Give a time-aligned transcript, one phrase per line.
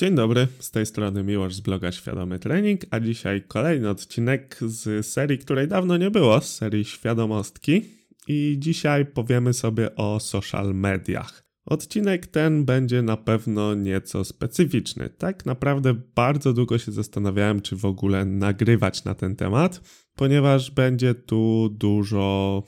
[0.00, 5.06] Dzień dobry, z tej strony Miłosz z bloga Świadomy Trening, a dzisiaj kolejny odcinek z
[5.06, 7.84] serii, której dawno nie było, z serii Świadomostki.
[8.28, 11.44] I dzisiaj powiemy sobie o social mediach.
[11.66, 15.10] Odcinek ten będzie na pewno nieco specyficzny.
[15.10, 19.80] Tak naprawdę bardzo długo się zastanawiałem, czy w ogóle nagrywać na ten temat,
[20.14, 22.62] ponieważ będzie tu dużo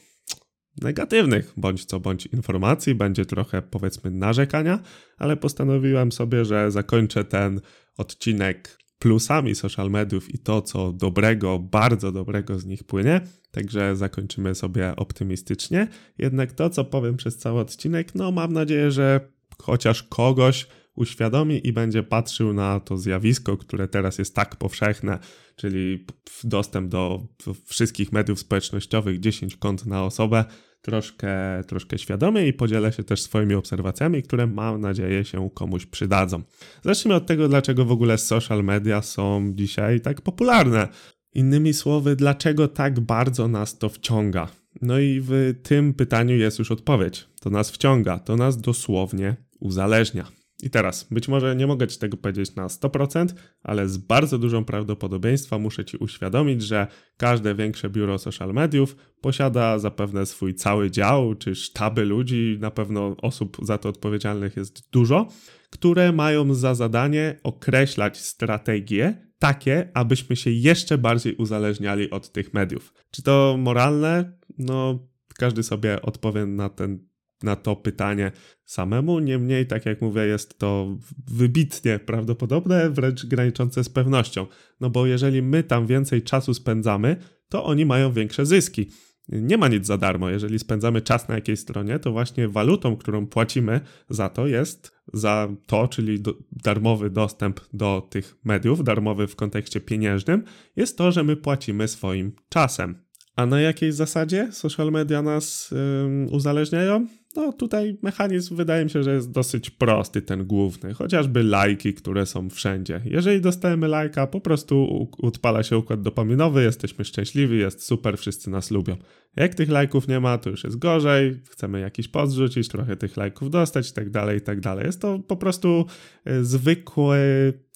[0.81, 4.79] negatywnych bądź co bądź informacji, będzie trochę powiedzmy narzekania,
[5.19, 7.61] ale postanowiłem sobie, że zakończę ten
[7.97, 13.21] odcinek plusami social mediów i to, co dobrego, bardzo dobrego z nich płynie.
[13.51, 15.89] Także zakończymy sobie optymistycznie.
[16.19, 19.21] Jednak to, co powiem przez cały odcinek, no mam nadzieję, że
[19.63, 25.19] chociaż kogoś uświadomi i będzie patrzył na to zjawisko, które teraz jest tak powszechne,
[25.57, 26.07] czyli
[26.45, 27.27] dostęp do
[27.67, 30.45] wszystkich mediów społecznościowych, 10 kont na osobę,
[30.83, 36.43] troszkę, troszkę świadomie i podzielę się też swoimi obserwacjami, które mam nadzieję się komuś przydadzą.
[36.83, 40.89] Zacznijmy od tego, dlaczego w ogóle social media są dzisiaj tak popularne.
[41.35, 44.49] Innymi słowy, dlaczego tak bardzo nas to wciąga?
[44.83, 47.29] No i w tym pytaniu jest już odpowiedź.
[47.41, 50.42] To nas wciąga, to nas dosłownie uzależnia.
[50.63, 53.27] I teraz, być może nie mogę Ci tego powiedzieć na 100%,
[53.63, 59.79] ale z bardzo dużą prawdopodobieństwem muszę Ci uświadomić, że każde większe biuro social mediów posiada
[59.79, 65.29] zapewne swój cały dział, czy sztaby ludzi, na pewno osób za to odpowiedzialnych jest dużo,
[65.71, 72.95] które mają za zadanie określać strategie takie, abyśmy się jeszcze bardziej uzależniali od tych mediów.
[73.11, 74.39] Czy to moralne?
[74.59, 75.09] No,
[75.39, 77.12] każdy sobie odpowie na ten
[77.43, 78.33] na to pytanie
[78.65, 79.19] samemu.
[79.19, 80.97] Niemniej, tak jak mówię, jest to
[81.27, 84.47] wybitnie prawdopodobne, wręcz graniczące z pewnością.
[84.81, 87.17] No bo jeżeli my tam więcej czasu spędzamy,
[87.49, 88.91] to oni mają większe zyski.
[89.29, 90.31] Nie ma nic za darmo.
[90.31, 93.81] Jeżeli spędzamy czas na jakiejś stronie, to właśnie walutą, którą płacimy
[94.11, 99.81] za to jest za to, czyli do, darmowy dostęp do tych mediów, darmowy w kontekście
[99.81, 100.45] pieniężnym,
[100.77, 102.95] jest to, że my płacimy swoim czasem.
[103.37, 107.07] A na jakiej zasadzie social media nas yy, uzależniają?
[107.37, 112.27] No tutaj mechanizm wydaje mi się, że jest dosyć prosty, ten główny, chociażby lajki, które
[112.27, 113.01] są wszędzie.
[113.05, 118.71] Jeżeli dostajemy lajka, po prostu odpala się układ dopaminowy, jesteśmy szczęśliwi, jest super, wszyscy nas
[118.71, 118.97] lubią.
[119.37, 123.51] Jak tych lajków nie ma, to już jest gorzej, chcemy jakiś podrzucić, trochę tych lajków
[123.51, 124.87] dostać i tak dalej, i tak dalej.
[124.87, 125.87] Jest to po prostu
[126.25, 127.19] e, zwykły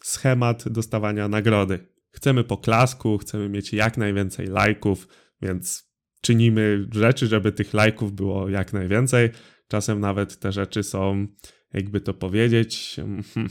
[0.02, 1.78] schemat dostawania nagrody.
[2.10, 5.08] Chcemy poklasku, chcemy mieć jak najwięcej lajków,
[5.42, 5.85] więc
[6.26, 9.30] czynimy rzeczy, żeby tych lajków było jak najwięcej.
[9.68, 11.26] Czasem nawet te rzeczy są,
[11.72, 13.50] jakby to powiedzieć, hmm,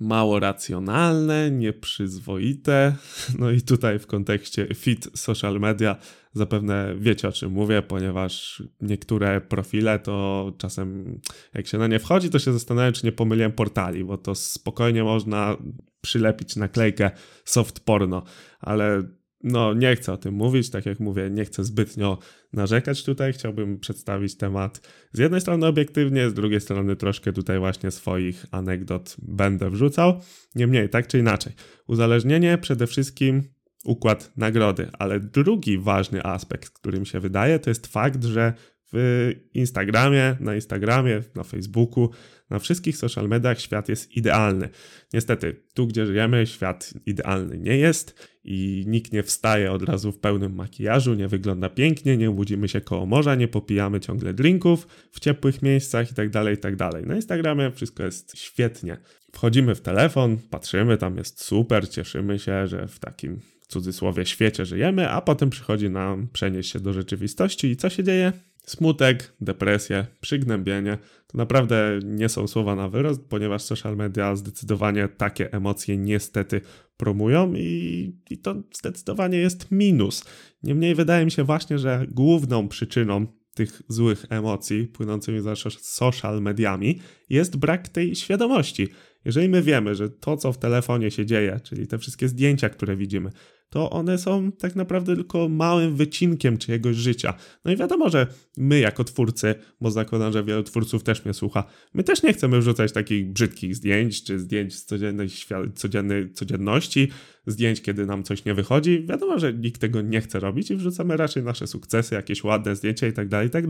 [0.00, 2.94] mało racjonalne, nieprzyzwoite.
[3.38, 5.96] No i tutaj w kontekście fit social media
[6.32, 11.20] zapewne wiecie o czym mówię, ponieważ niektóre profile to czasem
[11.54, 15.04] jak się na nie wchodzi, to się zastanawiam, czy nie pomyliłem portali, bo to spokojnie
[15.04, 15.56] można
[16.00, 17.10] przylepić naklejkę
[17.44, 18.22] soft porno,
[18.60, 19.02] ale
[19.42, 22.18] no, nie chcę o tym mówić, tak jak mówię, nie chcę zbytnio
[22.52, 23.32] narzekać tutaj.
[23.32, 29.16] Chciałbym przedstawić temat z jednej strony obiektywnie, z drugiej strony troszkę tutaj właśnie swoich anegdot
[29.22, 30.20] będę wrzucał.
[30.54, 31.52] Niemniej, tak czy inaczej,
[31.86, 33.42] uzależnienie przede wszystkim
[33.84, 38.52] układ nagrody, ale drugi ważny aspekt, który mi się wydaje, to jest fakt, że
[38.92, 42.10] w Instagramie, na Instagramie, na Facebooku,
[42.50, 44.68] na wszystkich social mediach świat jest idealny.
[45.12, 50.18] Niestety, tu gdzie żyjemy, świat idealny nie jest i nikt nie wstaje od razu w
[50.18, 55.20] pełnym makijażu, nie wygląda pięknie, nie budzimy się koło morza, nie popijamy ciągle drinków w
[55.20, 56.90] ciepłych miejscach itd., tak itd.
[56.92, 58.96] Tak na Instagramie wszystko jest świetnie.
[59.32, 64.66] Wchodzimy w telefon, patrzymy, tam jest super, cieszymy się, że w takim w cudzysłowie świecie
[64.66, 68.32] żyjemy, a potem przychodzi nam przenieść się do rzeczywistości i co się dzieje?
[68.66, 75.52] Smutek, depresję, przygnębienie to naprawdę nie są słowa na wyrost, ponieważ social media zdecydowanie takie
[75.52, 76.60] emocje niestety
[76.96, 80.24] promują i, i to zdecydowanie jest minus.
[80.62, 87.00] Niemniej wydaje mi się właśnie, że główną przyczyną tych złych emocji płynącymi za social mediami
[87.28, 88.88] jest brak tej świadomości.
[89.24, 92.96] Jeżeli my wiemy, że to, co w telefonie się dzieje, czyli te wszystkie zdjęcia, które
[92.96, 93.30] widzimy,
[93.70, 97.34] to one są tak naprawdę tylko małym wycinkiem czyjegoś życia.
[97.64, 98.26] No i wiadomo, że
[98.56, 101.64] my jako twórcy, bo zakładam, że wielu twórców też mnie słucha,
[101.94, 105.28] my też nie chcemy wrzucać takich brzydkich zdjęć, czy zdjęć z codziennej,
[105.74, 107.08] codziennej codzienności,
[107.46, 109.06] zdjęć, kiedy nam coś nie wychodzi.
[109.06, 113.06] Wiadomo, że nikt tego nie chce robić i wrzucamy raczej nasze sukcesy, jakieś ładne zdjęcia
[113.06, 113.64] i tak dalej, i tak.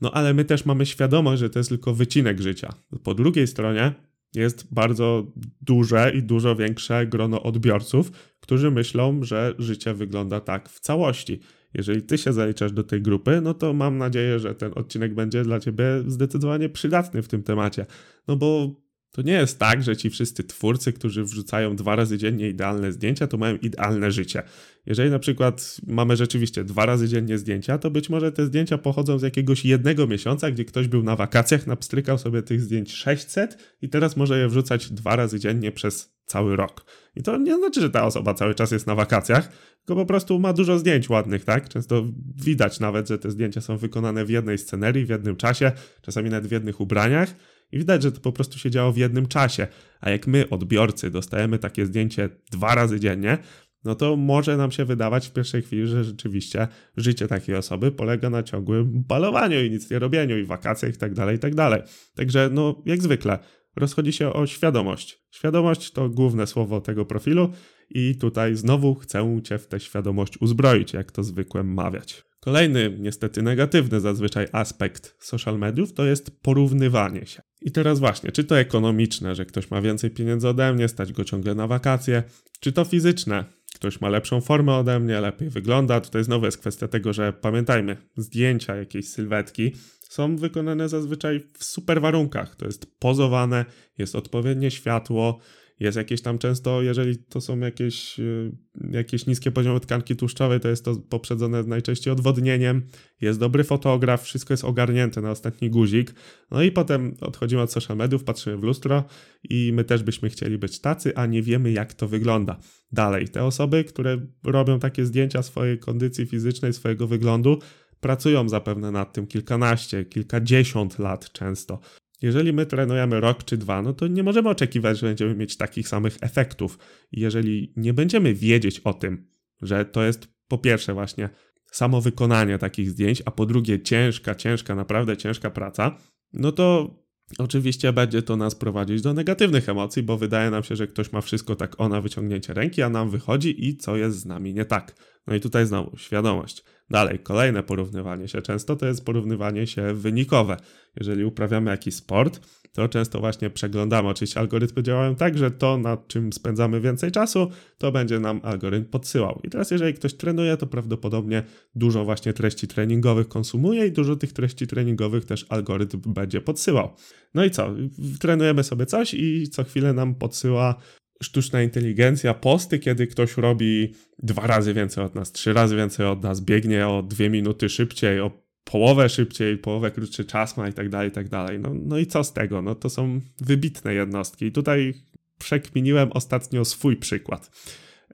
[0.00, 2.74] No ale my też mamy świadomość, że to jest tylko wycinek życia.
[3.02, 8.10] Po drugiej stronie jest bardzo duże i dużo większe grono odbiorców,
[8.40, 11.40] którzy myślą, że życie wygląda tak w całości.
[11.74, 15.42] Jeżeli ty się zaliczasz do tej grupy, no to mam nadzieję, że ten odcinek będzie
[15.42, 17.86] dla ciebie zdecydowanie przydatny w tym temacie.
[18.28, 18.74] No bo
[19.12, 23.26] To nie jest tak, że ci wszyscy twórcy, którzy wrzucają dwa razy dziennie idealne zdjęcia,
[23.26, 24.42] to mają idealne życie.
[24.86, 29.18] Jeżeli na przykład mamy rzeczywiście dwa razy dziennie zdjęcia, to być może te zdjęcia pochodzą
[29.18, 33.88] z jakiegoś jednego miesiąca, gdzie ktoś był na wakacjach, napstrykał sobie tych zdjęć 600 i
[33.88, 36.84] teraz może je wrzucać dwa razy dziennie przez cały rok.
[37.16, 40.38] I to nie znaczy, że ta osoba cały czas jest na wakacjach, tylko po prostu
[40.38, 41.68] ma dużo zdjęć ładnych, tak?
[41.68, 42.06] Często
[42.44, 45.72] widać nawet, że te zdjęcia są wykonane w jednej scenerii, w jednym czasie,
[46.02, 47.34] czasami nawet w jednych ubraniach
[47.72, 49.66] i widać, że to po prostu się działo w jednym czasie.
[50.00, 53.38] A jak my, odbiorcy, dostajemy takie zdjęcie dwa razy dziennie,
[53.84, 58.30] no to może nam się wydawać w pierwszej chwili, że rzeczywiście życie takiej osoby polega
[58.30, 61.82] na ciągłym balowaniu i nic nie robieniu i wakacjach i tak dalej, i tak dalej.
[62.14, 63.38] Także no, jak zwykle,
[63.76, 65.18] rozchodzi się o świadomość.
[65.30, 67.52] Świadomość to główne słowo tego profilu
[67.90, 72.24] i tutaj znowu chcę Cię w tę świadomość uzbroić, jak to zwykłem mawiać.
[72.40, 77.42] Kolejny, niestety negatywny zazwyczaj aspekt social mediów to jest porównywanie się.
[77.62, 81.24] I teraz właśnie, czy to ekonomiczne, że ktoś ma więcej pieniędzy ode mnie, stać go
[81.24, 82.22] ciągle na wakacje,
[82.60, 83.44] czy to fizyczne,
[83.78, 86.00] ktoś ma lepszą formę ode mnie, lepiej wygląda.
[86.00, 92.00] Tutaj znowu jest kwestia tego, że pamiętajmy, zdjęcia jakiejś sylwetki są wykonane zazwyczaj w super
[92.00, 92.56] warunkach.
[92.56, 93.64] To jest pozowane,
[93.98, 95.38] jest odpowiednie światło,
[95.80, 98.52] jest jakieś tam często, jeżeli to są jakieś, y,
[98.90, 102.82] jakieś niskie poziomy tkanki tłuszczowej, to jest to poprzedzone najczęściej odwodnieniem,
[103.20, 106.14] jest dobry fotograf, wszystko jest ogarnięte na ostatni guzik.
[106.50, 109.04] No i potem odchodzimy od social mediów, patrzymy w lustro
[109.50, 112.58] i my też byśmy chcieli być tacy, a nie wiemy jak to wygląda.
[112.92, 117.58] Dalej, te osoby, które robią takie zdjęcia swojej kondycji fizycznej, swojego wyglądu,
[118.00, 121.80] pracują zapewne nad tym kilkanaście, kilkadziesiąt lat często.
[122.22, 125.88] Jeżeli my trenujemy rok czy dwa, no to nie możemy oczekiwać, że będziemy mieć takich
[125.88, 126.78] samych efektów.
[127.12, 129.26] Jeżeli nie będziemy wiedzieć o tym,
[129.62, 131.28] że to jest po pierwsze właśnie
[131.72, 135.98] samo wykonanie takich zdjęć, a po drugie ciężka, ciężka, naprawdę ciężka praca,
[136.32, 136.94] no to
[137.38, 141.20] oczywiście będzie to nas prowadzić do negatywnych emocji, bo wydaje nam się, że ktoś ma
[141.20, 144.64] wszystko tak o na wyciągnięcie ręki, a nam wychodzi i co jest z nami nie
[144.64, 144.94] tak.
[145.26, 146.64] No i tutaj znowu świadomość.
[146.90, 150.56] Dalej, kolejne porównywanie się często to jest porównywanie się wynikowe.
[150.96, 152.40] Jeżeli uprawiamy jakiś sport,
[152.72, 154.08] to często właśnie przeglądamy.
[154.08, 158.90] Oczywiście algorytmy działają tak, że to, nad czym spędzamy więcej czasu, to będzie nam algorytm
[158.90, 159.40] podsyłał.
[159.44, 161.42] I teraz, jeżeli ktoś trenuje, to prawdopodobnie
[161.74, 166.94] dużo właśnie treści treningowych konsumuje i dużo tych treści treningowych też algorytm będzie podsyłał.
[167.34, 167.74] No i co?
[168.20, 170.74] Trenujemy sobie coś i co chwilę nam podsyła
[171.22, 176.22] sztuczna inteligencja, posty, kiedy ktoś robi dwa razy więcej od nas, trzy razy więcej od
[176.22, 180.88] nas, biegnie o dwie minuty szybciej, o połowę szybciej, połowę krótszy czas ma i tak
[180.88, 181.58] dalej, i tak dalej.
[181.58, 182.62] No, no i co z tego?
[182.62, 184.46] No to są wybitne jednostki.
[184.46, 184.94] I tutaj
[185.38, 187.50] przekminiłem ostatnio swój przykład.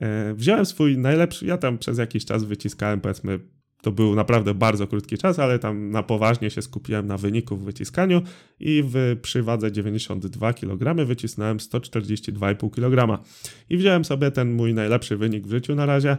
[0.00, 3.38] E, wziąłem swój najlepszy, ja tam przez jakiś czas wyciskałem powiedzmy
[3.84, 7.64] to był naprawdę bardzo krótki czas, ale tam na poważnie się skupiłem na wyniku w
[7.64, 8.22] wyciskaniu
[8.60, 13.24] i w, przy wadze 92 kg wycisnąłem 142,5 kg.
[13.70, 16.16] I wziąłem sobie ten mój najlepszy wynik w życiu na razie.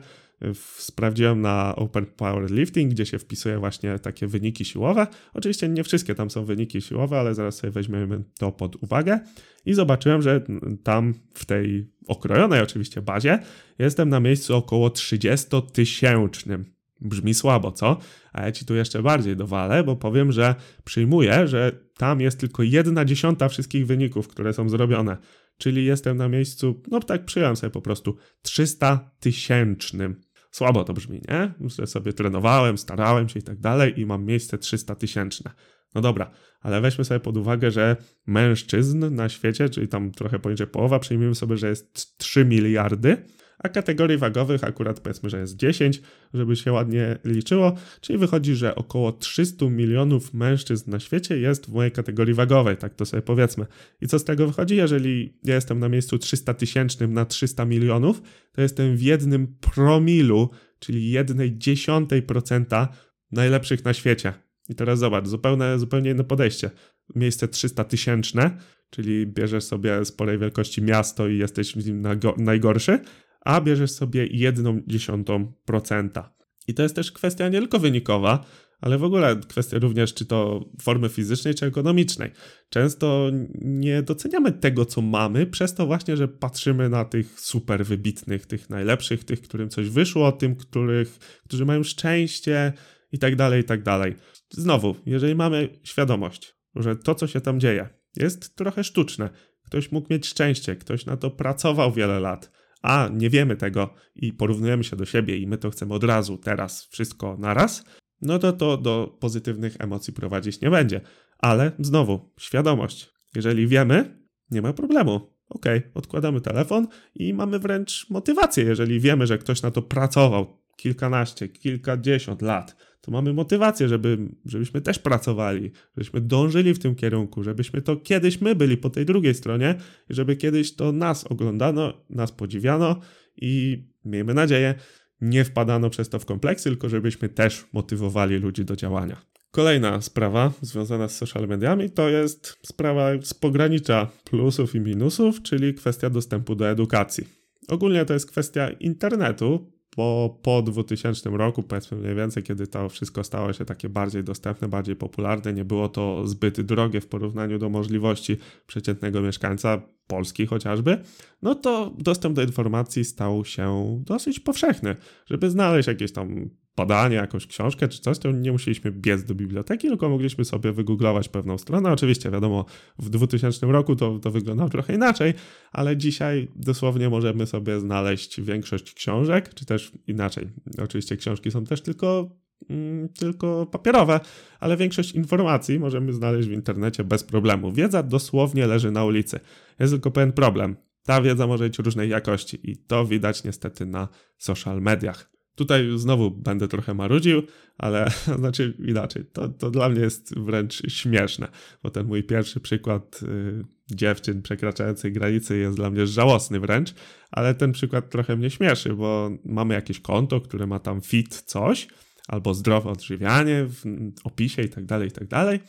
[0.77, 5.07] Sprawdziłem na Open Power Lifting, gdzie się wpisuje właśnie takie wyniki siłowe.
[5.33, 9.19] Oczywiście nie wszystkie tam są wyniki siłowe, ale zaraz sobie weźmiemy to pod uwagę.
[9.65, 10.41] I zobaczyłem, że
[10.83, 13.39] tam w tej okrojonej oczywiście bazie
[13.79, 16.74] jestem na miejscu około 30 tysięcznym.
[17.01, 17.97] Brzmi słabo, co?
[18.33, 22.63] A ja ci tu jeszcze bardziej dowalę, bo powiem, że przyjmuję, że tam jest tylko
[22.63, 25.17] jedna dziesiąta wszystkich wyników, które są zrobione.
[25.57, 30.21] Czyli jestem na miejscu, no tak przyjąłem sobie po prostu 300 tysięcznym.
[30.51, 31.53] Słabo to brzmi, nie?
[31.69, 35.51] Że sobie trenowałem, starałem się i tak dalej i mam miejsce 300 tysięczne.
[35.95, 37.95] No dobra, ale weźmy sobie pod uwagę, że
[38.27, 43.17] mężczyzn na świecie, czyli tam trochę poniżej połowa, przyjmijmy sobie, że jest 3 miliardy,
[43.65, 46.01] a kategorii wagowych akurat powiedzmy, że jest 10,
[46.33, 51.73] żeby się ładnie liczyło, czyli wychodzi, że około 300 milionów mężczyzn na świecie jest w
[51.73, 53.65] mojej kategorii wagowej, tak to sobie powiedzmy.
[54.01, 54.75] I co z tego wychodzi?
[54.75, 60.49] Jeżeli ja jestem na miejscu 300 tysięcznym na 300 milionów, to jestem w jednym promilu,
[60.79, 62.87] czyli jednej dziesiątej procenta
[63.31, 64.33] najlepszych na świecie.
[64.69, 66.69] I teraz zobacz, zupełnie, zupełnie inne podejście.
[67.15, 68.57] Miejsce 300 tysięczne,
[68.89, 72.07] czyli bierzesz sobie sporej wielkości miasto i jesteś w nim
[72.37, 72.99] najgorszy,
[73.45, 76.23] a bierzesz sobie 1,1%.
[76.67, 78.45] I to jest też kwestia nie tylko wynikowa,
[78.81, 82.31] ale w ogóle kwestia również czy to formy fizycznej, czy ekonomicznej.
[82.69, 88.45] Często nie doceniamy tego, co mamy, przez to właśnie, że patrzymy na tych super wybitnych,
[88.45, 92.73] tych najlepszych, tych, którym coś wyszło, tym, których, którzy mają szczęście
[93.11, 94.15] i tak dalej, i tak dalej.
[94.49, 99.29] Znowu, jeżeli mamy świadomość, że to, co się tam dzieje, jest trochę sztuczne,
[99.65, 102.51] ktoś mógł mieć szczęście, ktoś na to pracował wiele lat,
[102.85, 106.37] a nie wiemy tego i porównujemy się do siebie i my to chcemy od razu,
[106.37, 107.85] teraz, wszystko naraz,
[108.21, 111.01] no to to do pozytywnych emocji prowadzić nie będzie.
[111.37, 113.13] Ale znowu, świadomość.
[113.35, 114.19] Jeżeli wiemy,
[114.51, 115.35] nie ma problemu.
[115.49, 121.49] Ok, odkładamy telefon i mamy wręcz motywację, jeżeli wiemy, że ktoś na to pracował kilkanaście,
[121.49, 122.75] kilkadziesiąt lat,
[123.05, 128.41] to mamy motywację, żeby, żebyśmy też pracowali, żebyśmy dążyli w tym kierunku, żebyśmy to kiedyś
[128.41, 129.75] my byli po tej drugiej stronie
[130.09, 132.99] i żeby kiedyś to nas oglądano, nas podziwiano
[133.37, 134.75] i miejmy nadzieję,
[135.21, 139.21] nie wpadano przez to w kompleksy, tylko żebyśmy też motywowali ludzi do działania.
[139.51, 145.73] Kolejna sprawa związana z social mediami to jest sprawa z pogranicza plusów i minusów, czyli
[145.73, 147.27] kwestia dostępu do edukacji.
[147.67, 153.23] Ogólnie to jest kwestia internetu, bo po 2000 roku, powiedzmy mniej więcej, kiedy to wszystko
[153.23, 157.69] stało się takie bardziej dostępne, bardziej popularne, nie było to zbyt drogie w porównaniu do
[157.69, 158.37] możliwości
[158.67, 161.01] przeciętnego mieszkańca Polski chociażby,
[161.41, 164.95] no to dostęp do informacji stał się dosyć powszechny.
[165.25, 169.87] Żeby znaleźć jakieś tam badanie, jakąś książkę czy coś, to nie musieliśmy biec do biblioteki,
[169.87, 171.91] tylko mogliśmy sobie wygooglować pewną stronę.
[171.91, 172.65] Oczywiście, wiadomo,
[172.99, 175.33] w 2000 roku to, to wyglądało trochę inaczej,
[175.71, 180.47] ale dzisiaj dosłownie możemy sobie znaleźć większość książek, czy też inaczej.
[180.83, 182.29] Oczywiście książki są też tylko
[182.69, 184.19] mm, tylko papierowe,
[184.59, 187.71] ale większość informacji możemy znaleźć w internecie bez problemu.
[187.71, 189.39] Wiedza dosłownie leży na ulicy.
[189.79, 190.75] Jest tylko pewien problem.
[191.03, 195.34] Ta wiedza może być różnej jakości i to widać niestety na social mediach.
[195.55, 197.43] Tutaj znowu będę trochę marudził,
[197.77, 199.25] ale znaczy inaczej.
[199.33, 201.47] To, to dla mnie jest wręcz śmieszne,
[201.83, 206.93] bo ten mój pierwszy przykład y, dziewczyn przekraczających granice jest dla mnie żałosny wręcz,
[207.31, 211.87] ale ten przykład trochę mnie śmieszy, bo mamy jakieś konto, które ma tam fit coś,
[212.27, 213.83] albo zdrowe odżywianie w
[214.23, 215.59] opisie i tak dalej, i tak dalej.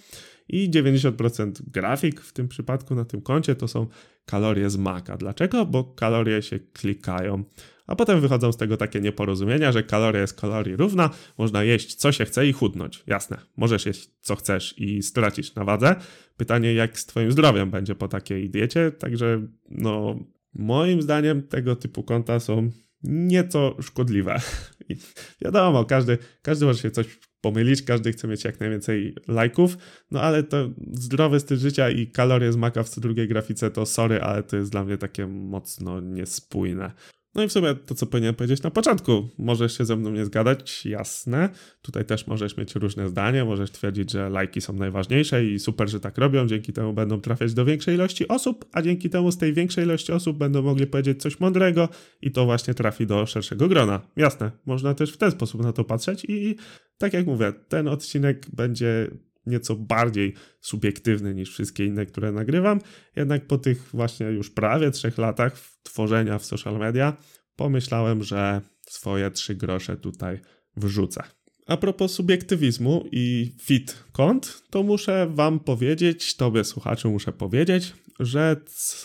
[0.48, 3.86] I 90% grafik w tym przypadku na tym koncie to są
[4.26, 5.16] kalorie z maka.
[5.16, 5.66] Dlaczego?
[5.66, 7.44] Bo kalorie się klikają
[7.86, 12.12] a potem wychodzą z tego takie nieporozumienia, że kaloria jest kalorii równa, można jeść co
[12.12, 13.02] się chce i chudnąć.
[13.06, 15.94] Jasne, możesz jeść co chcesz i stracić na wadze.
[16.36, 20.18] Pytanie, jak z twoim zdrowiem będzie po takiej diecie, także no
[20.54, 22.70] moim zdaniem tego typu konta są
[23.02, 24.40] nieco szkodliwe.
[24.88, 24.96] I
[25.44, 29.78] wiadomo, każdy, każdy może się coś pomylić, każdy chce mieć jak najwięcej lajków,
[30.10, 34.20] no ale to zdrowy styl życia i kalorie z maka w drugiej grafice to sorry,
[34.20, 36.92] ale to jest dla mnie takie mocno niespójne.
[37.36, 39.28] No i w sumie to, co powinienem powiedzieć na początku.
[39.38, 41.48] Możesz się ze mną nie zgadać, jasne.
[41.82, 46.00] Tutaj też możesz mieć różne zdania, możesz twierdzić, że lajki są najważniejsze i super, że
[46.00, 49.52] tak robią, dzięki temu będą trafiać do większej ilości osób, a dzięki temu z tej
[49.52, 51.88] większej ilości osób będą mogli powiedzieć coś mądrego
[52.22, 54.00] i to właśnie trafi do szerszego grona.
[54.16, 56.56] Jasne, można też w ten sposób na to patrzeć i
[56.98, 59.10] tak jak mówię, ten odcinek będzie
[59.46, 62.80] nieco bardziej subiektywny niż wszystkie inne, które nagrywam.
[63.16, 67.16] Jednak po tych właśnie już prawie trzech latach tworzenia w social media
[67.56, 70.40] pomyślałem, że swoje trzy grosze tutaj
[70.76, 71.22] wrzucę.
[71.66, 78.56] A propos subiektywizmu i fit kont, to muszę Wam powiedzieć, Tobie słuchaczu muszę powiedzieć, że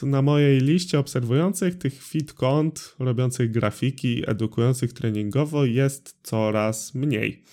[0.03, 7.44] na mojej liście obserwujących tych fit kont, robiących grafiki, edukujących treningowo jest coraz mniej.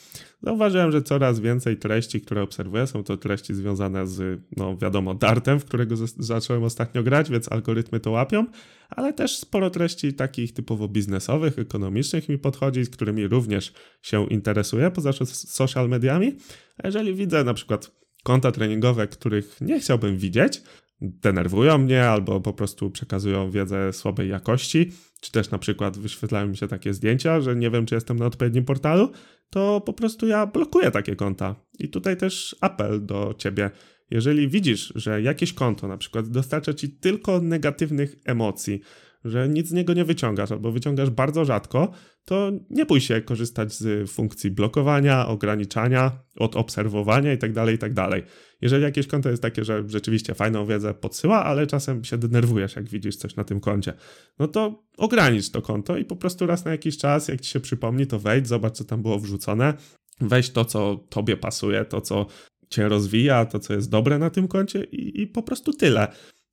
[0.43, 5.61] Zauważyłem, że coraz więcej treści, które obserwuję, są to treści związane z, no wiadomo, dartem,
[5.61, 8.47] w którego zacząłem ostatnio grać, więc algorytmy to łapią,
[8.91, 13.73] ale też sporo treści takich typowo biznesowych, ekonomicznych mi podchodzi, z którymi również
[14.03, 16.37] się interesuję, poza social mediami.
[16.79, 17.91] A jeżeli widzę na przykład
[18.23, 20.63] konta treningowe, których nie chciałbym widzieć,
[21.01, 26.57] denerwują mnie albo po prostu przekazują wiedzę słabej jakości, czy też na przykład wyświetlają mi
[26.57, 29.11] się takie zdjęcia, że nie wiem, czy jestem na odpowiednim portalu,
[29.51, 31.55] to po prostu ja blokuję takie konta.
[31.79, 33.71] I tutaj też apel do ciebie.
[34.11, 38.81] Jeżeli widzisz, że jakieś konto na przykład dostarcza ci tylko negatywnych emocji,
[39.31, 41.93] że nic z niego nie wyciągasz albo wyciągasz bardzo rzadko,
[42.25, 47.95] to nie bój się korzystać z funkcji blokowania, ograniczania, od obserwowania itd., tak itd.
[47.95, 48.23] Tak
[48.61, 52.89] Jeżeli jakieś konto jest takie, że rzeczywiście fajną wiedzę podsyła, ale czasem się denerwujesz, jak
[52.89, 53.93] widzisz coś na tym koncie,
[54.39, 57.61] no to ogranicz to konto i po prostu raz na jakiś czas, jak ci się
[57.61, 59.75] przypomni, to wejdź, zobacz, co tam było wrzucone,
[60.21, 62.27] weź to, co tobie pasuje, to, co
[62.69, 66.09] cię rozwija, to, co jest dobre na tym koncie i, i po prostu tyle.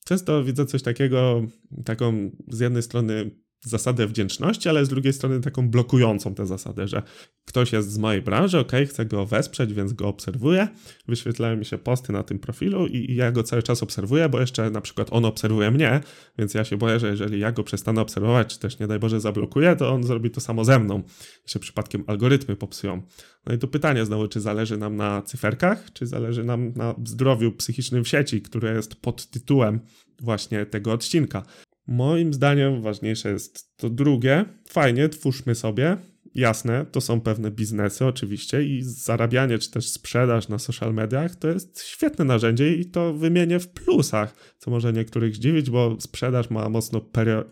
[0.08, 1.42] Często widzę coś takiego,
[1.86, 3.32] taką z jednej strony
[3.66, 7.04] zasadę wdzięczności, ale z drugiej strony taką blokującą tę zasadę, że
[7.46, 10.68] ktoś jest z mojej branży, ok, chcę go wesprzeć, więc go obserwuję,
[11.08, 14.70] wyświetlają mi się posty na tym profilu i, ja go cały czas obserwuję, bo jeszcze
[14.70, 16.02] na przykład on obserwuje mnie,
[16.38, 19.22] więc ja się boję, że jeżeli ja go przestanę obserwować, czy też nie daj Boże
[19.22, 21.04] zablokuję, to on zrobi to samo ze mną
[21.48, 23.02] i się przypadkiem algorytmy popsują.
[23.46, 27.52] No i tu pytanie znowu, czy zależy nam na cyferkach, czy zależy nam na zdrowiu
[27.52, 29.80] psychicznym w sieci, które jest pod tytułem
[30.20, 31.44] właśnie tego odcinka.
[31.88, 34.46] Moim zdaniem ważniejsze jest to drugie.
[34.68, 35.98] Fajnie, twórzmy sobie,
[36.36, 41.48] jasne, to są pewne biznesy oczywiście i zarabianie czy też sprzedaż na social mediach to
[41.48, 46.70] jest świetne narzędzie i to wymienię w plusach, co może niektórych zdziwić, bo sprzedaż ma
[46.70, 47.02] mocno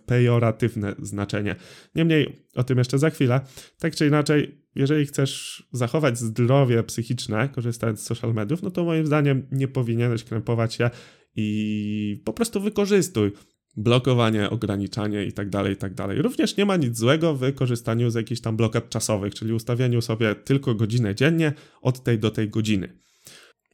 [0.05, 1.55] pejoratywne znaczenie.
[1.95, 3.41] Niemniej o tym jeszcze za chwilę.
[3.79, 9.05] Tak czy inaczej, jeżeli chcesz zachować zdrowie psychiczne, korzystając z social mediów, no to moim
[9.05, 10.89] zdaniem nie powinieneś krępować się
[11.35, 13.31] i po prostu wykorzystuj
[13.75, 16.21] blokowanie, ograniczanie i tak dalej, i tak dalej.
[16.21, 20.35] Również nie ma nic złego w korzystaniu z jakichś tam blokad czasowych, czyli ustawieniu sobie
[20.35, 23.03] tylko godzinę dziennie od tej do tej godziny.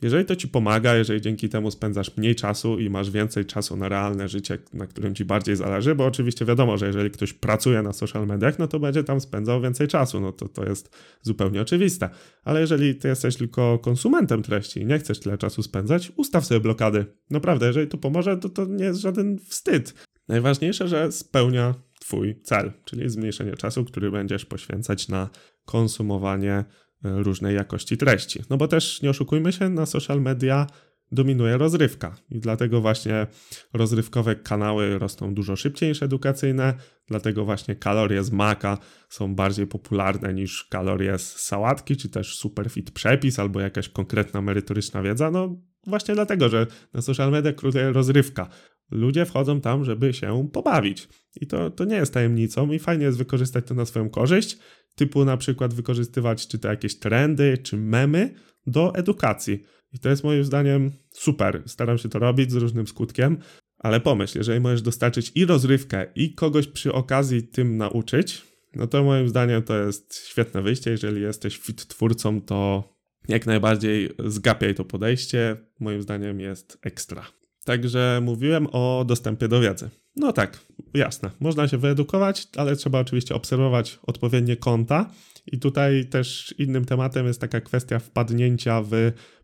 [0.01, 3.89] Jeżeli to ci pomaga, jeżeli dzięki temu spędzasz mniej czasu i masz więcej czasu na
[3.89, 7.93] realne życie, na którym ci bardziej zależy, bo oczywiście wiadomo, że jeżeli ktoś pracuje na
[7.93, 12.09] social mediach, no to będzie tam spędzał więcej czasu, no to to jest zupełnie oczywiste.
[12.43, 16.59] Ale jeżeli ty jesteś tylko konsumentem treści i nie chcesz tyle czasu spędzać, ustaw sobie
[16.59, 17.05] blokady.
[17.29, 19.93] Naprawdę, jeżeli to pomoże, to to nie jest żaden wstyd.
[20.27, 25.29] Najważniejsze, że spełnia twój cel, czyli zmniejszenie czasu, który będziesz poświęcać na
[25.65, 26.65] konsumowanie
[27.03, 28.39] różnej jakości treści.
[28.49, 30.67] No bo też nie oszukujmy się, na social media
[31.11, 33.27] dominuje rozrywka i dlatego właśnie
[33.73, 36.73] rozrywkowe kanały rosną dużo szybciej niż edukacyjne,
[37.07, 38.77] dlatego właśnie kalorie z maka
[39.09, 45.01] są bardziej popularne niż kalorie z sałatki, czy też superfit przepis albo jakaś konkretna merytoryczna
[45.01, 45.55] wiedza, no
[45.87, 48.49] właśnie dlatego, że na social media króluje rozrywka.
[48.91, 51.07] Ludzie wchodzą tam, żeby się pobawić.
[51.41, 54.57] I to, to nie jest tajemnicą i fajnie jest wykorzystać to na swoją korzyść
[54.99, 58.33] typu na przykład wykorzystywać czy to jakieś trendy, czy memy
[58.67, 59.63] do edukacji.
[59.93, 61.63] I to jest moim zdaniem super.
[61.65, 63.37] Staram się to robić z różnym skutkiem,
[63.77, 68.41] ale pomyśl, jeżeli możesz dostarczyć i rozrywkę, i kogoś przy okazji tym nauczyć,
[68.75, 70.91] no to moim zdaniem to jest świetne wyjście.
[70.91, 72.83] Jeżeli jesteś fit twórcą, to
[73.27, 75.57] jak najbardziej zgapiaj to podejście.
[75.79, 77.25] Moim zdaniem jest ekstra.
[77.65, 79.89] Także mówiłem o dostępie do wiedzy.
[80.15, 80.59] No tak,
[80.93, 81.31] jasne.
[81.39, 85.11] Można się wyedukować, ale trzeba oczywiście obserwować odpowiednie konta.
[85.51, 88.91] I tutaj też innym tematem jest taka kwestia wpadnięcia w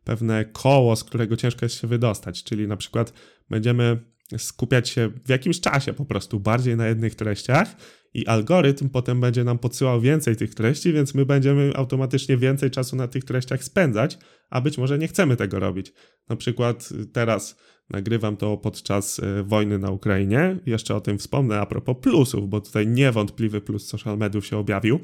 [0.04, 2.44] pewne koło, z którego ciężko jest się wydostać.
[2.44, 3.14] Czyli na przykład
[3.50, 4.00] będziemy
[4.38, 7.75] skupiać się w jakimś czasie po prostu bardziej na jednych treściach
[8.13, 12.96] i algorytm potem będzie nam podsyłał więcej tych treści, więc my będziemy automatycznie więcej czasu
[12.96, 14.18] na tych treściach spędzać,
[14.50, 15.94] a być może nie chcemy tego robić.
[16.29, 17.55] Na przykład teraz
[17.90, 20.59] Nagrywam to podczas e, wojny na Ukrainie.
[20.66, 25.00] Jeszcze o tym wspomnę a propos plusów, bo tutaj niewątpliwy plus social mediów się objawił.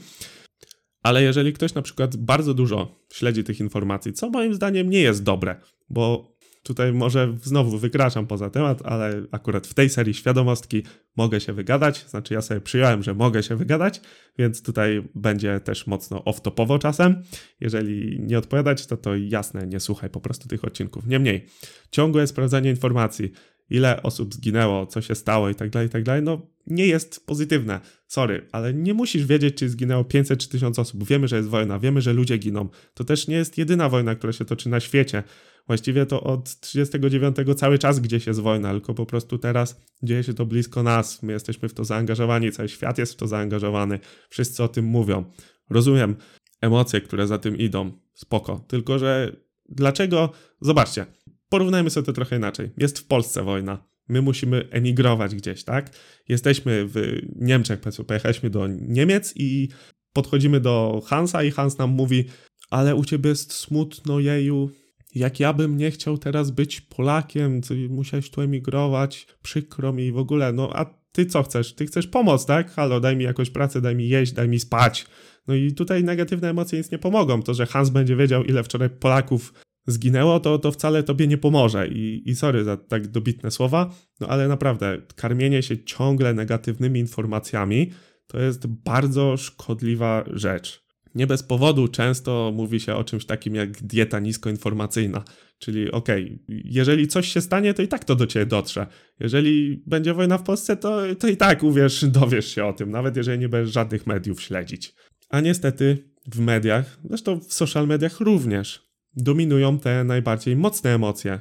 [1.03, 5.23] Ale jeżeli ktoś na przykład bardzo dużo śledzi tych informacji, co moim zdaniem nie jest
[5.23, 6.30] dobre, bo
[6.63, 10.83] Tutaj może znowu wykraczam poza temat, ale akurat w tej serii świadomostki
[11.17, 12.05] mogę się wygadać.
[12.07, 14.01] Znaczy, ja sobie przyjąłem, że mogę się wygadać,
[14.37, 17.23] więc tutaj będzie też mocno off-topowo czasem.
[17.59, 21.07] Jeżeli nie odpowiadać, to to jasne, nie słuchaj po prostu tych odcinków.
[21.07, 21.45] Niemniej,
[21.91, 23.31] ciągłe sprawdzanie informacji,
[23.71, 27.25] ile osób zginęło, co się stało i tak dalej, i tak dalej, no nie jest
[27.25, 27.79] pozytywne.
[28.07, 31.07] Sorry, ale nie musisz wiedzieć, czy zginęło 500 czy 1000 osób.
[31.07, 32.69] Wiemy, że jest wojna, wiemy, że ludzie giną.
[32.93, 35.23] To też nie jest jedyna wojna, która się toczy na świecie.
[35.67, 40.33] Właściwie to od 39 cały czas gdzieś jest wojna, tylko po prostu teraz dzieje się
[40.33, 41.23] to blisko nas.
[41.23, 43.99] My jesteśmy w to zaangażowani, cały świat jest w to zaangażowany.
[44.29, 45.25] Wszyscy o tym mówią.
[45.69, 46.15] Rozumiem
[46.61, 47.91] emocje, które za tym idą.
[48.13, 48.65] Spoko.
[48.67, 49.35] Tylko, że
[49.69, 50.31] dlaczego?
[50.61, 51.05] Zobaczcie.
[51.51, 52.69] Porównajmy sobie to trochę inaczej.
[52.77, 53.83] Jest w Polsce wojna.
[54.09, 55.89] My musimy emigrować gdzieś, tak?
[56.29, 59.69] Jesteśmy w Niemczech, pojechaliśmy do Niemiec i
[60.13, 62.25] podchodzimy do Hansa i Hans nam mówi,
[62.69, 64.69] ale u ciebie jest smutno, jeju,
[65.15, 70.53] jak ja bym nie chciał teraz być Polakiem, musiałeś tu emigrować, przykro mi w ogóle,
[70.53, 71.73] no a ty co chcesz?
[71.73, 72.71] Ty chcesz pomoc, tak?
[72.71, 75.05] Halo, daj mi jakąś pracę, daj mi jeść, daj mi spać.
[75.47, 77.41] No i tutaj negatywne emocje nic nie pomogą.
[77.41, 79.53] To, że Hans będzie wiedział, ile wczoraj Polaków
[79.87, 81.87] zginęło, to, to wcale tobie nie pomoże.
[81.87, 87.91] I, I sorry za tak dobitne słowa, no ale naprawdę, karmienie się ciągle negatywnymi informacjami
[88.31, 90.85] to jest bardzo szkodliwa rzecz.
[91.15, 95.23] Nie bez powodu często mówi się o czymś takim jak dieta niskoinformacyjna,
[95.59, 98.87] czyli okej, okay, jeżeli coś się stanie, to i tak to do ciebie dotrze.
[99.19, 103.17] Jeżeli będzie wojna w Polsce, to, to i tak uwierz, dowiesz się o tym, nawet
[103.17, 104.93] jeżeli nie będziesz żadnych mediów śledzić.
[105.29, 111.39] A niestety w mediach, zresztą w social mediach również, dominują te najbardziej mocne emocje.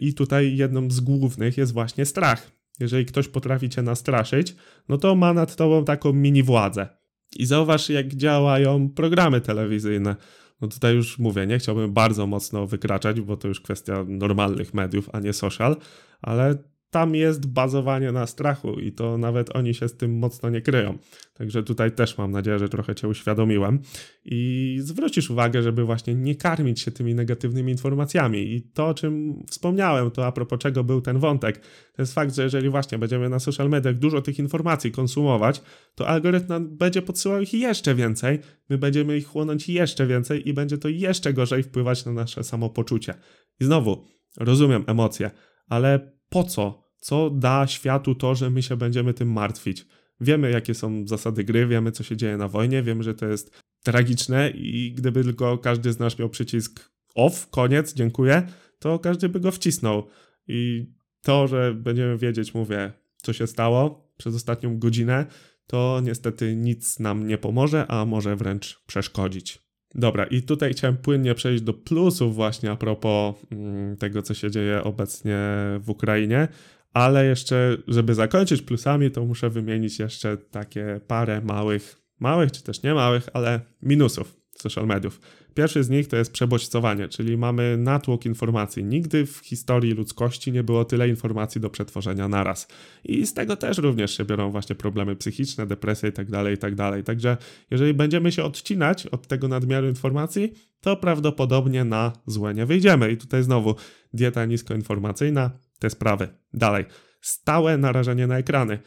[0.00, 2.50] I tutaj jedną z głównych jest właśnie strach.
[2.80, 4.54] Jeżeli ktoś potrafi cię nastraszyć,
[4.88, 6.88] no to ma nad tobą taką mini władzę.
[7.36, 10.16] I zauważ, jak działają programy telewizyjne.
[10.60, 15.08] No tutaj już mówię, nie chciałbym bardzo mocno wykraczać, bo to już kwestia normalnych mediów,
[15.12, 15.76] a nie social,
[16.22, 16.58] ale
[16.90, 20.98] tam jest bazowanie na strachu i to nawet oni się z tym mocno nie kryją.
[21.34, 23.78] Także tutaj też mam nadzieję, że trochę Cię uświadomiłem
[24.24, 28.54] i zwrócisz uwagę, żeby właśnie nie karmić się tymi negatywnymi informacjami.
[28.54, 31.58] I to, o czym wspomniałem, to a propos czego był ten wątek,
[31.92, 35.62] to jest fakt, że jeżeli właśnie będziemy na social mediach dużo tych informacji konsumować,
[35.94, 40.78] to algorytm będzie podsyłał ich jeszcze więcej, my będziemy ich chłonąć jeszcze więcej i będzie
[40.78, 43.14] to jeszcze gorzej wpływać na nasze samopoczucie.
[43.60, 44.04] I znowu,
[44.36, 45.30] rozumiem emocje,
[45.68, 46.82] ale po co?
[46.98, 49.86] Co da światu to, że my się będziemy tym martwić?
[50.20, 53.62] Wiemy, jakie są zasady gry, wiemy, co się dzieje na wojnie, wiemy, że to jest
[53.82, 59.40] tragiczne i gdyby tylko każdy z nas miał przycisk off, koniec, dziękuję, to każdy by
[59.40, 60.06] go wcisnął.
[60.48, 60.86] I
[61.22, 65.26] to, że będziemy wiedzieć, mówię, co się stało przez ostatnią godzinę,
[65.66, 69.69] to niestety nic nam nie pomoże, a może wręcz przeszkodzić.
[69.94, 74.50] Dobra, i tutaj chciałem płynnie przejść do plusów właśnie a propos mm, tego, co się
[74.50, 75.38] dzieje obecnie
[75.80, 76.48] w Ukrainie,
[76.92, 82.82] ale jeszcze, żeby zakończyć plusami, to muszę wymienić jeszcze takie parę małych, małych czy też
[82.82, 85.20] nie małych, ale minusów social mediów.
[85.54, 88.84] Pierwszy z nich to jest przebodźcowanie, czyli mamy natłok informacji.
[88.84, 92.68] Nigdy w historii ludzkości nie było tyle informacji do przetworzenia naraz.
[93.04, 96.76] I z tego też również się biorą właśnie problemy psychiczne, depresje itd., tak itd.
[96.76, 97.36] Tak Także
[97.70, 103.12] jeżeli będziemy się odcinać od tego nadmiaru informacji, to prawdopodobnie na złe nie wyjdziemy.
[103.12, 103.74] I tutaj znowu
[104.14, 106.28] dieta niskoinformacyjna, te sprawy.
[106.54, 106.84] Dalej.
[107.20, 108.78] Stałe narażenie na ekrany.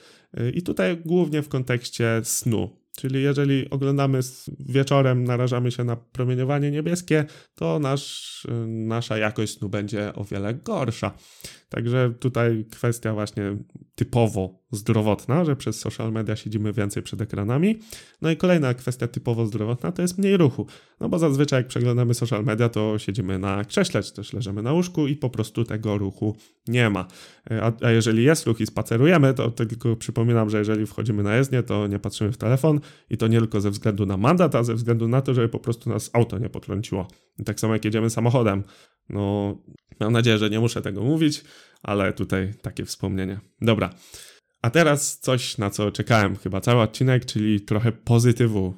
[0.53, 2.82] I tutaj głównie w kontekście snu.
[2.97, 4.19] Czyli jeżeli oglądamy
[4.59, 7.25] wieczorem, narażamy się na promieniowanie niebieskie,
[7.55, 11.13] to nasz, nasza jakość snu będzie o wiele gorsza.
[11.69, 13.57] Także tutaj kwestia właśnie
[13.95, 17.79] typowo zdrowotna, że przez social media siedzimy więcej przed ekranami.
[18.21, 20.67] No i kolejna kwestia typowo zdrowotna to jest mniej ruchu.
[20.99, 24.73] No bo zazwyczaj jak przeglądamy social media, to siedzimy na krześle, czy też leżymy na
[24.73, 26.35] łóżku i po prostu tego ruchu
[26.67, 27.07] nie ma.
[27.61, 31.35] A, a jeżeli jest ruch i spacerujemy, to, to tylko przypominam, że jeżeli wchodzimy na
[31.35, 34.63] jezdnię, to nie patrzymy w telefon i to nie tylko ze względu na mandat, a
[34.63, 37.07] ze względu na to, żeby po prostu nas auto nie potrąciło.
[37.39, 38.63] I tak samo jak jedziemy samochodem.
[39.09, 39.57] No,
[39.99, 41.43] mam nadzieję, że nie muszę tego mówić,
[41.83, 43.39] ale tutaj takie wspomnienie.
[43.61, 43.89] Dobra.
[44.63, 48.73] A teraz coś, na co czekałem chyba cały odcinek, czyli trochę pozytywu,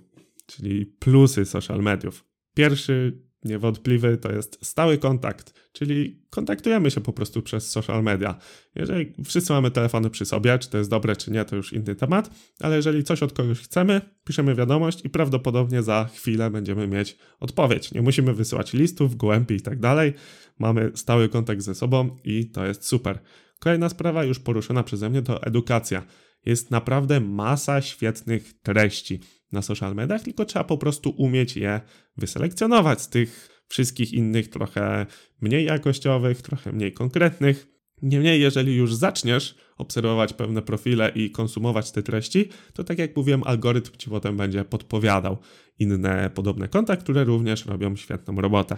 [0.45, 2.26] czyli plusy social mediów.
[2.54, 8.36] Pierwszy niewątpliwy to jest stały kontakt, czyli kontaktujemy się po prostu przez social media.
[8.76, 11.95] Jeżeli wszyscy mamy telefony przy sobie, czy to jest dobre, czy nie, to już inny
[11.95, 17.17] temat, ale jeżeli coś od kogoś chcemy, piszemy wiadomość i prawdopodobnie za chwilę będziemy mieć
[17.39, 17.91] odpowiedź.
[17.91, 20.13] Nie musimy wysyłać listów, gołębi i tak dalej.
[20.60, 23.19] Mamy stały kontakt ze sobą i to jest super.
[23.60, 26.06] Kolejna sprawa, już poruszona przeze mnie, to edukacja.
[26.46, 29.20] Jest naprawdę masa świetnych treści
[29.52, 31.82] na social mediach, tylko trzeba po prostu umieć je
[32.18, 35.06] wyselekcjonować z tych wszystkich innych, trochę
[35.41, 37.68] mniej jakościowych, trochę mniej konkretnych.
[38.02, 43.44] Niemniej, jeżeli już zaczniesz obserwować pewne profile i konsumować te treści, to tak jak mówiłem,
[43.44, 45.38] algorytm ci potem będzie podpowiadał
[45.80, 48.78] inne podobne konta, które również robią świetną robotę.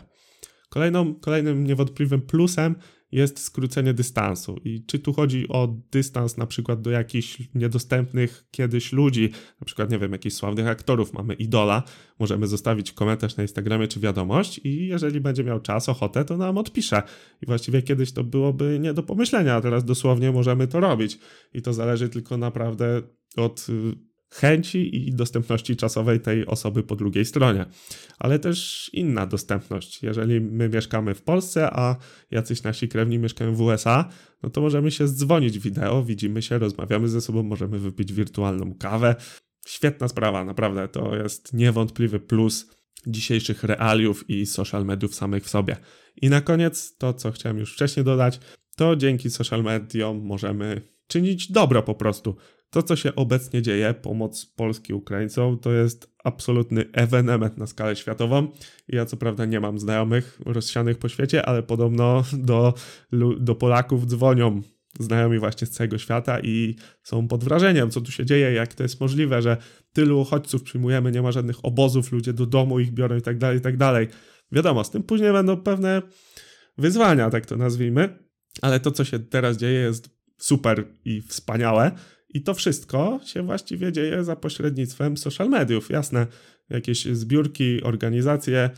[0.70, 2.76] Kolejną, kolejnym niewątpliwym plusem
[3.12, 4.60] jest skrócenie dystansu.
[4.63, 9.30] I czy tu chodzi o dystans na przykład do jakichś niedostępnych kiedyś ludzi,
[9.62, 11.84] na przykład, nie wiem, jakichś sławnych aktorów, mamy idola,
[12.20, 16.58] możemy zostawić komentarz na Instagramie czy wiadomość i jeżeli będzie miał czas, ochotę, to nam
[16.58, 17.02] odpisze.
[17.41, 21.20] I właściwie kiedyś to byłoby nie do pomyślenia, a teraz dosłownie możemy to robić.
[21.54, 23.02] I to zależy tylko naprawdę
[23.38, 27.66] od y, chęci i dostępności czasowej tej osoby po drugiej stronie,
[28.20, 30.04] ale też inna dostępność.
[30.04, 31.96] Jeżeli my mieszkamy w Polsce, a
[32.32, 34.10] jacyś nasi krewni mieszkają w USA,
[34.44, 39.16] no to możemy się zdzwonić wideo, widzimy się, rozmawiamy ze sobą, możemy wypić wirtualną kawę.
[39.68, 40.88] Świetna sprawa, naprawdę.
[40.88, 42.72] To jest niewątpliwy plus
[43.08, 45.78] dzisiejszych realiów i social mediów samych w sobie.
[46.22, 48.40] I na koniec to, co chciałem już wcześniej dodać,
[48.76, 52.36] to dzięki social mediom możemy czynić dobro po prostu.
[52.69, 58.47] To, co się obecnie dzieje, pomoc Polski Ukraińcom, to jest absolutny ewenement na skalę światową.
[58.88, 62.73] Ja co prawda nie mam znajomych rozsianych po świecie, ale podobno do,
[63.39, 64.62] do Polaków dzwonią
[64.99, 68.84] znajomi właśnie z całego świata i są pod wrażeniem, co tu się dzieje, jak to
[68.84, 69.58] jest możliwe, że
[69.93, 73.58] tylu uchodźców przyjmujemy, nie ma żadnych obozów, ludzie do domu ich biorą i tak dalej,
[73.58, 74.08] i tak dalej.
[74.51, 76.01] Wiadomo, z tym później będą pewne
[76.77, 78.19] wyzwania, tak to nazwijmy,
[78.62, 81.91] ale to, co się teraz dzieje, jest super i wspaniałe.
[82.38, 85.89] I to wszystko się właściwie dzieje za pośrednictwem social mediów.
[85.89, 86.28] Jasne,
[86.69, 88.69] jakieś zbiórki, organizacje,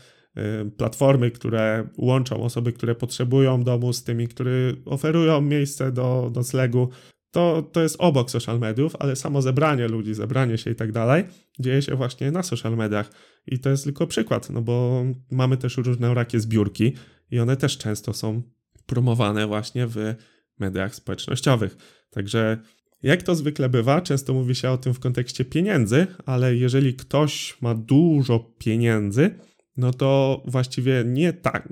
[0.66, 4.50] y, platformy, które łączą osoby, które potrzebują domu z tymi, które
[4.84, 6.88] oferują miejsce do noclegu.
[7.30, 11.24] To, to jest obok social mediów, ale samo zebranie ludzi, zebranie się i tak dalej
[11.58, 13.10] dzieje się właśnie na social mediach.
[13.46, 16.92] I to jest tylko przykład, no bo mamy też różne rakie zbiórki
[17.30, 18.42] i one też często są
[18.86, 20.14] promowane właśnie w
[20.58, 21.76] mediach społecznościowych.
[22.10, 22.58] Także
[23.02, 27.56] jak to zwykle bywa, często mówi się o tym w kontekście pieniędzy, ale jeżeli ktoś
[27.60, 29.34] ma dużo pieniędzy,
[29.76, 31.68] no to właściwie nie tak.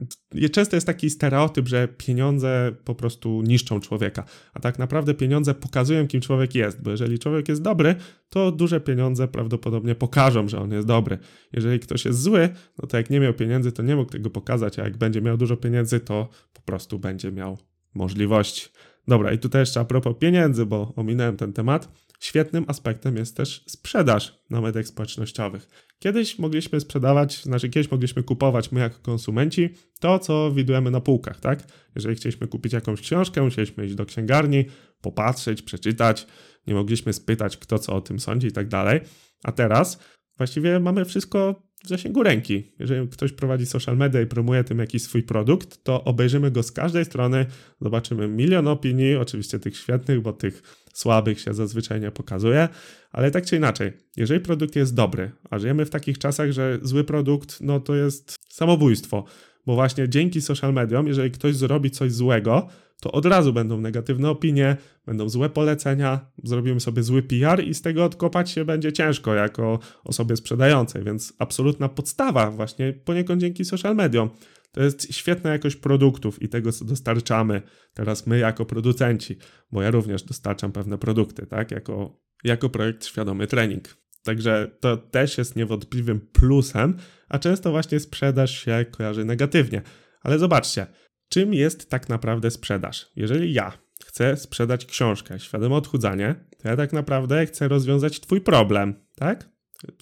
[0.53, 6.07] Często jest taki stereotyp, że pieniądze po prostu niszczą człowieka, a tak naprawdę pieniądze pokazują,
[6.07, 7.95] kim człowiek jest, bo jeżeli człowiek jest dobry,
[8.29, 11.19] to duże pieniądze prawdopodobnie pokażą, że on jest dobry.
[11.53, 12.49] Jeżeli ktoś jest zły,
[12.83, 15.37] no to jak nie miał pieniędzy, to nie mógł tego pokazać, a jak będzie miał
[15.37, 17.59] dużo pieniędzy, to po prostu będzie miał
[17.95, 18.69] możliwości.
[19.09, 21.89] Dobra, i tutaj jeszcze a propos pieniędzy, bo ominąłem ten temat.
[22.21, 25.69] Świetnym aspektem jest też sprzedaż na mediach społecznościowych.
[25.99, 31.41] Kiedyś mogliśmy sprzedawać, znaczy kiedyś mogliśmy kupować my jako konsumenci to, co widujemy na półkach,
[31.41, 31.63] tak?
[31.95, 34.65] Jeżeli chcieliśmy kupić jakąś książkę, musieliśmy iść do księgarni,
[35.01, 36.27] popatrzeć, przeczytać,
[36.67, 39.01] nie mogliśmy spytać, kto co o tym sądzi i tak dalej.
[39.45, 39.99] A teraz
[40.39, 42.73] właściwie mamy wszystko w zasięgu ręki.
[42.79, 46.73] Jeżeli ktoś prowadzi social media i promuje tym jakiś swój produkt, to obejrzymy go z
[46.73, 47.47] każdej strony,
[47.81, 52.69] zobaczymy milion opinii, oczywiście tych świetnych, bo tych słabych się zazwyczaj nie pokazuje,
[53.13, 57.05] ale tak czy inaczej, jeżeli produkt jest dobry, a żyjemy w takich czasach, że zły
[57.05, 59.25] produkt, no to jest samobójstwo,
[59.67, 62.69] bo właśnie dzięki social mediom, jeżeli ktoś zrobi coś złego,
[63.01, 67.83] to od razu będą negatywne opinie, będą złe polecenia, zrobimy sobie zły PR i z
[67.83, 73.97] tego odkopać się będzie ciężko jako osobie sprzedającej, więc absolutna podstawa właśnie poniekąd dzięki social
[73.97, 74.31] mediom.
[74.73, 77.63] To jest świetna jakość produktów i tego, co dostarczamy
[77.95, 79.39] teraz my jako producenci,
[79.73, 83.97] bo ja również dostarczam pewne produkty, tak, jako, jako projekt Świadomy Trening.
[84.23, 86.97] Także to też jest niewątpliwym plusem,
[87.29, 89.83] a często właśnie sprzedaż się kojarzy negatywnie.
[90.23, 90.87] Ale zobaczcie,
[91.29, 93.13] czym jest tak naprawdę sprzedaż?
[93.17, 93.73] Jeżeli ja
[94.07, 99.49] chcę sprzedać książkę Świadome Odchudzanie, to ja tak naprawdę chcę rozwiązać Twój problem, tak?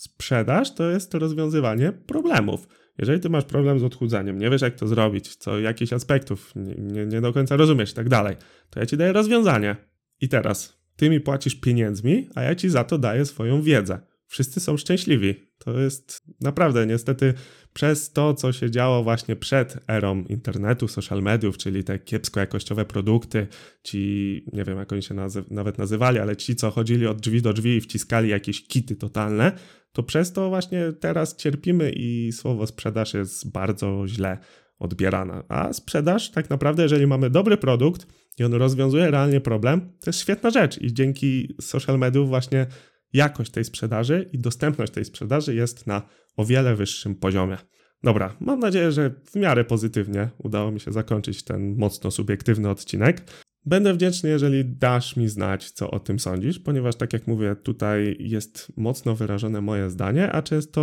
[0.01, 2.69] Sprzedaż to jest rozwiązywanie problemów.
[2.99, 7.07] Jeżeli ty masz problem z odchudzaniem, nie wiesz jak to zrobić, co jakichś aspektów nie,
[7.07, 8.37] nie, do końca rozumiesz i tak dalej,
[8.71, 9.77] to ja ci daję rozwiązanie.
[10.21, 13.99] I teraz ty mi płacisz pieniędzmi, a ja ci za to daję swoją wiedzę.
[14.27, 15.35] Wszyscy są szczęśliwi.
[15.59, 17.35] To jest naprawdę niestety
[17.73, 22.85] przez to, co się działo właśnie przed erą internetu, social mediów, czyli te kiepsko jakościowe
[22.85, 23.47] produkty,
[23.83, 25.15] ci, nie wiem jak oni się
[25.51, 29.53] nawet nazywali, ale ci, co chodzili od drzwi do drzwi i wciskali jakieś kity totalne,
[29.93, 34.39] to przez to właśnie teraz cierpimy i słowo sprzedaż jest bardzo źle
[34.79, 35.45] odbierana.
[35.49, 38.07] A sprzedaż, tak naprawdę, jeżeli mamy dobry produkt
[38.39, 42.67] i on rozwiązuje realnie problem, to jest świetna rzecz i dzięki social mediów właśnie
[43.17, 46.03] jakość tej sprzedaży i dostępność tej sprzedaży jest na
[46.37, 47.57] o wiele wyższym poziomie.
[48.03, 53.23] Dobra, mam nadzieję, że w miarę pozytywnie udało mi się zakończyć ten mocno subiektywny odcinek.
[53.65, 58.17] Będę wdzięczny, jeżeli dasz mi znać, co o tym sądzisz, ponieważ, tak jak mówię, tutaj
[58.21, 60.81] jest mocno wyrażone moje zdanie, a często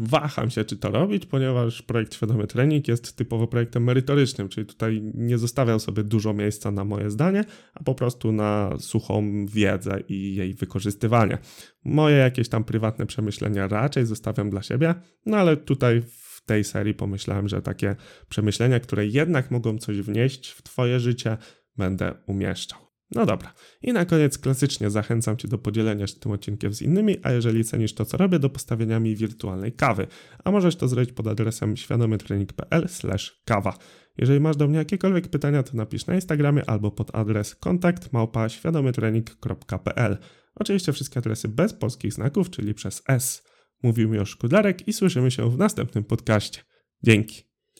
[0.00, 5.02] waham się, czy to robić, ponieważ projekt Świadomy Trening jest typowo projektem merytorycznym, czyli tutaj
[5.14, 10.34] nie zostawiam sobie dużo miejsca na moje zdanie, a po prostu na suchą wiedzę i
[10.34, 11.38] jej wykorzystywanie.
[11.84, 14.94] Moje jakieś tam prywatne przemyślenia raczej zostawiam dla siebie,
[15.26, 17.96] no ale tutaj w tej serii pomyślałem, że takie
[18.28, 21.36] przemyślenia, które jednak mogą coś wnieść w Twoje życie,
[21.76, 22.89] będę umieszczał.
[23.14, 23.54] No dobra.
[23.82, 27.64] I na koniec klasycznie zachęcam Cię do podzielenia się tym odcinkiem z innymi, a jeżeli
[27.64, 30.06] cenisz to, co robię, do postawienia mi wirtualnej kawy.
[30.44, 32.88] A możesz to zrobić pod adresem świadomytrening.pl
[33.44, 33.78] kawa.
[34.18, 38.48] Jeżeli masz do mnie jakiekolwiek pytania, to napisz na Instagramie albo pod adres kontakt małpa
[38.48, 40.18] świadomytrening.pl.
[40.54, 43.42] Oczywiście wszystkie adresy bez polskich znaków, czyli przez S.
[43.82, 46.60] Mówił mi o Szkudlarek i słyszymy się w następnym podcaście.
[47.02, 47.49] Dzięki.